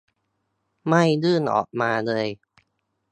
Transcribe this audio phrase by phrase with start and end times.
[0.87, 2.25] ไม่ยื่นออกมาเลย